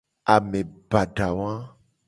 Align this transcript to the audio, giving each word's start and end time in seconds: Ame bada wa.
Ame 0.33 0.61
bada 0.91 1.27
wa. 1.37 1.51